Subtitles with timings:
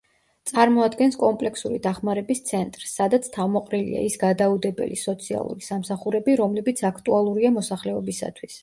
[0.51, 8.59] წარმოადგენს კომპლექსური დახმარების ცენტრს, სადაც თავმოყრილია ის გადაუდებელი სოციალური სამსახურები, რომლებიც აქტუალურია მოსახლეობისათვის.